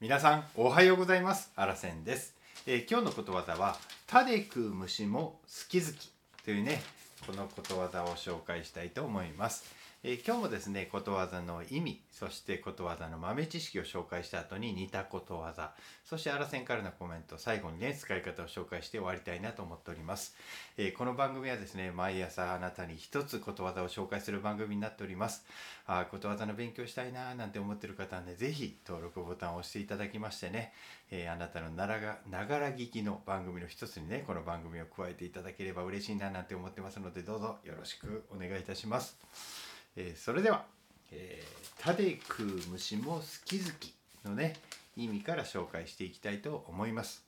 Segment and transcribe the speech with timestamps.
[0.00, 1.50] 皆さんおはようございます。
[1.56, 2.36] あらせんです、
[2.68, 6.12] えー今日のことわざは「たで食う虫も好き好き」
[6.44, 6.80] というね
[7.26, 9.64] このことわざを紹介したいと思います、
[10.04, 15.72] えー今日もですねことわざの意味そしてことわざの豆知識を紹介した後に似たことわざ
[16.04, 20.36] そしてあらせんからのコメント最後にね使い方を紹介して終わりたいなと思っております、
[20.76, 25.44] えーこの番組はですね毎朝あなたに一つことわざを紹介する番組になっております。
[25.86, 30.72] あことわざの勉強したいなーなんて思ってる方はねぜひ登録ボタンを押していただきましてね、
[31.10, 39.16] えーあなたのならがながら聞きの番組の一つにねこの番組を加えていただければ嬉しいななんて思ってますのでどうぞよろしくお願いいたします、
[40.00, 40.64] えーそれでは
[41.10, 43.92] 「えーたで食う虫も好き好き」
[44.24, 44.54] のね
[44.96, 47.24] 意味から紹介していきたいと思います。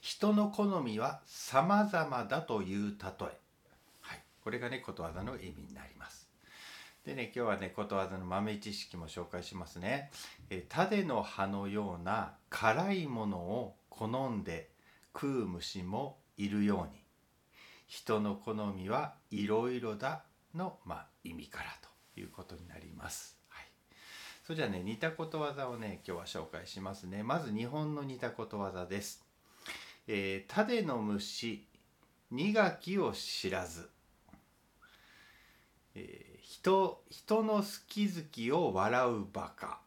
[0.00, 3.40] 人の好みは様々だという例え。
[4.00, 6.26] はい、これがねことわざの意味になります。
[7.04, 10.10] でね今日はねことわざの豆知識も紹介しますね。
[10.48, 14.70] えー種の葉のような辛いものを好んで
[15.12, 17.02] 食う虫もいるように。
[17.86, 20.24] 人の好みはいろいろだ
[20.58, 21.70] の、まあ、意味から
[22.14, 23.38] ということになります。
[23.48, 23.66] はい、
[24.44, 27.22] それじゃあね似たことわざをね今日は紹介しますね。
[27.22, 29.24] まず日本の似たことわざです。
[30.06, 31.66] えー、種の虫
[32.30, 33.88] 苦きを知らず
[35.94, 39.80] えー人人の好き好きを笑うバカ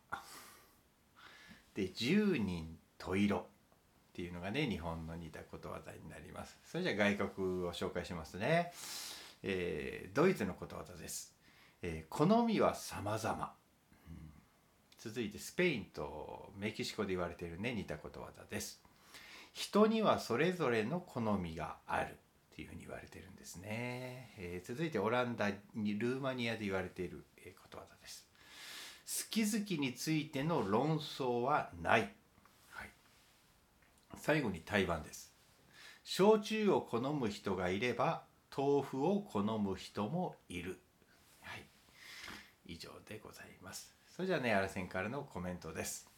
[1.74, 3.42] で十人十色っ
[4.14, 8.72] ていうのがね日本の似たことわざになりますそれじゃあ外国を紹介しますね、
[9.44, 11.36] えードイツのことわざです、
[11.82, 13.54] えー好みは様々。
[14.08, 14.32] うん。
[15.00, 18.82] 続いてスペインとメキシコで言われているね似たことわざです。
[19.54, 22.18] 人にはそれぞれの好みがある。
[22.52, 28.28] っていうふうに言われてるんですね、えー続いてオランダにルーマニアで言われている、えことわざです。
[29.26, 32.14] 好き好きについての論争はない、
[32.70, 32.90] はい、
[34.18, 35.34] 最後に台湾です。
[36.04, 38.24] 焼酎を好む人がいれば
[38.56, 40.80] 豆腐を好む人もいる
[41.42, 41.66] はい
[42.66, 46.12] 以上でございますそれじゃあねあらせんからのコメントです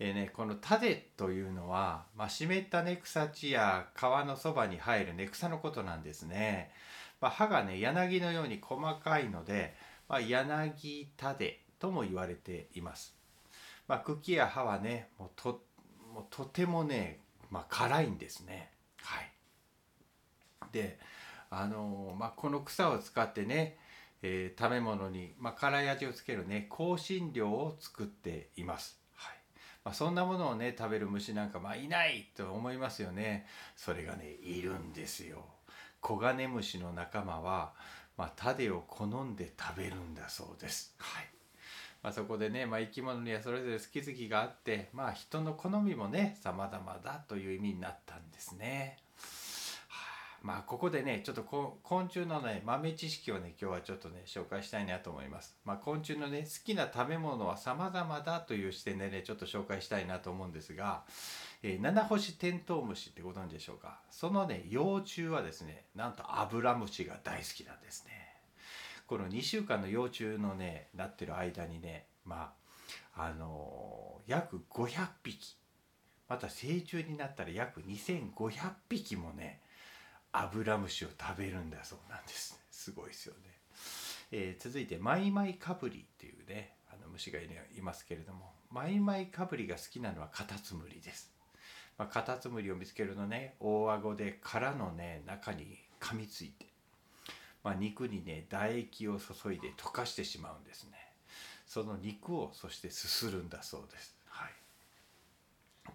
[0.00, 6.72] えーね、この種というのは、まあ、湿ったね草地や川のそばに生えるね草のことなんですね。
[7.20, 9.74] まあ、葉がね柳のように細かいので、
[10.08, 13.14] まあ、柳種とも言われています。
[13.86, 15.62] まあ、茎や葉はねもうと
[16.12, 17.20] もうとてもね、
[17.50, 18.70] まあ、辛いんですね。
[19.00, 19.30] はい、
[20.72, 20.98] で
[21.56, 23.76] あのまあ、この草を使ってね、
[24.22, 28.98] えー食べ物に、まあ、辛い味をつけるね香辛料を作っています。
[29.14, 29.36] はい。
[29.84, 33.46] まあ、そんなものをね食べる虫なんかまあいないと思いますよね。
[33.76, 35.44] それがねいるんですよ。
[36.00, 37.72] コガネムシの仲間は、
[38.16, 40.94] まあ、種を好んで食べるんだそうです。
[40.98, 41.28] はい。
[42.02, 48.98] まあ、そこでね、まあ、生き物にはそれぞれ好き好きがあって、まあ、人の好みもね様々だという意味になったんですね。
[50.44, 55.56] まあここでねちょっと昆虫のね豆知識をね今日はちょっとね紹介したいなと思います。
[55.64, 61.04] まあ、昆虫のね好きな食べ物は様々だという視点でねちょっと紹介したいなと思うんですが、
[61.62, 64.00] えー七星テントウムシってご存知でしょうか？
[64.10, 68.12] そのね幼虫はですねなんとアブラムシが大好きなんですね。
[69.06, 72.52] この2週間の幼虫のねなってる間にねま
[73.16, 75.56] ああのー約500匹
[76.28, 79.60] また成虫になったら約2500匹もね
[80.36, 83.40] アブラムシを食べるんだそうなんですすごいですよね、
[84.32, 91.32] えー続いてマイマイカブリっていうねあの虫がい,、いますけれどもマイマイカブリが好きなのはカタツムリです、
[91.96, 96.66] まあ、カタツムリを見つけるとね大顎で殻のね中に噛みついて
[97.64, 101.04] まあ、肉にね唾液を注いで溶かしてしまうんですね。
[101.66, 104.50] その肉をそしてすするんだそうです、はい、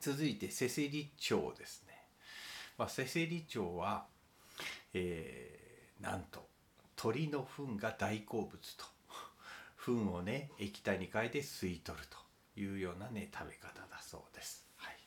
[0.02, 1.94] 続いてセセリチョウですね、
[2.76, 4.08] まあ、セセリチョウは、
[4.94, 6.48] えーなんと
[6.96, 8.86] 鳥の糞が大好物と。
[9.76, 12.18] 糞をね液体に変えて吸い取ると
[12.60, 14.98] いうようなね食べ方だそうです、はい。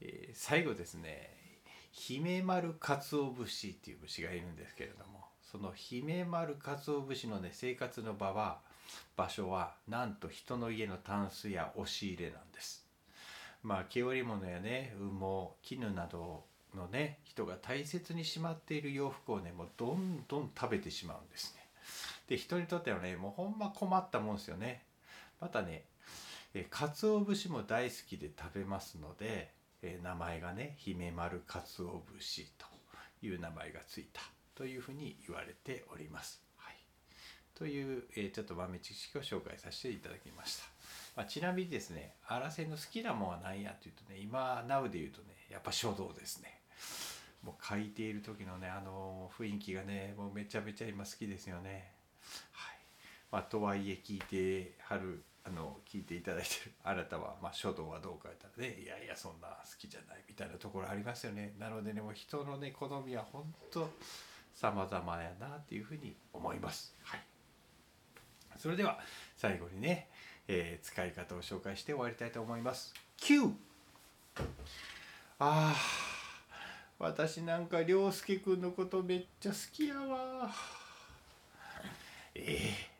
[0.00, 1.44] えー最後ですね
[1.90, 8.60] ヒメマルカツオブシっていう虫がいるんですけれどもそのヒメマルカツオブシのね生活の場は
[9.16, 12.84] 場所はなんと人の家のタンスや押し入れなんです。
[13.62, 21.64] まあ毛織物やね羽毛絹などをのね人が大切にしまっている洋服をねもうどんどん食べてしまうんですね
[22.28, 24.82] で人にとってはねもうほんま困ったもんですよね
[25.40, 25.84] またね
[26.54, 29.50] えかつお節も大好きで食べますので、
[29.82, 32.66] え名前がね姫丸かつお節と
[33.22, 34.22] いう名前がついた
[34.54, 36.40] というふうに言われております。
[36.58, 36.76] はい、
[37.56, 40.64] という、えちょっと豆知識を紹介させていただきました。
[41.16, 46.60] まあ、ちなみにですね荒瀬の好きなもんは何やっていうとね今 NOW で言うとねやっぱ書道ですね
[47.42, 51.92] もう書いている時のねあの雰囲気がねもうめちゃめちゃ今好きですよね。
[52.52, 52.78] はい。
[53.30, 61.54] まあ、とはいえ聞いてはるあの聞いていただいてるあなたは、まあ、書道はどうか言ったらねいやいやそんな好きじゃないみたいなところありますよね。
[61.58, 63.90] なのでねもう人のね好みは本当
[64.54, 66.94] 様々やなっていうふうに思います。
[67.02, 67.20] はい。
[68.56, 69.00] それでは
[69.36, 70.08] 最後にね、
[70.46, 72.94] えー使い方を紹介して終わりたいと思います。
[73.16, 73.50] Q
[75.38, 76.13] あー。
[76.98, 80.50] 私なんか涼介くんのことめっちゃ好きやわ。
[82.34, 82.90] ええ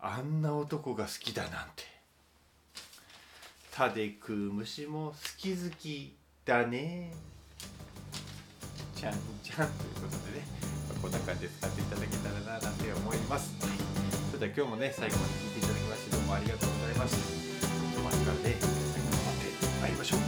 [0.00, 1.84] あんな男が好きだなんて。
[3.72, 7.12] 歯で食う虫も好き好きだね。
[8.96, 9.12] ちゃん
[9.44, 10.46] ちゃんということでね、
[10.88, 13.54] まあこんな感じで使っていただけたらななんて思います、
[14.32, 17.16] それでは今日もね最後まで聞いていただきましてどうもありがとうございます
[18.02, 19.46] またね最後まで
[19.80, 20.18] 参りましょう。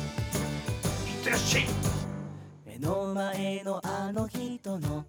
[1.11, 2.00] いってらっしゃい。
[2.81, 5.05] の前のあの人の。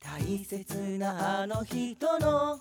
[0.00, 2.58] 大切なあの人の。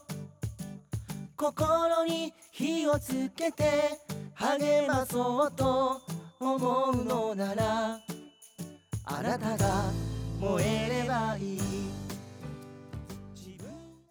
[1.38, 4.00] 心に火をつけて
[4.34, 6.02] 励まそうと
[6.40, 8.00] 思うのなら
[9.06, 9.84] あなたが
[10.40, 12.05] 燃えればいい。